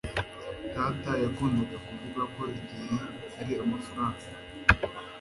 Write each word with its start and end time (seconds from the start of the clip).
Data 0.75 1.11
yakundaga 1.23 1.77
kuvuga 1.87 2.21
ko 2.33 2.41
igihe 2.59 2.95
ari 3.39 3.53
amafaranga 3.63 4.25